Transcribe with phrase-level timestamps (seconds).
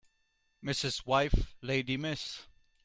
[0.65, 1.05] Mrs.
[1.05, 2.47] wife lady Miss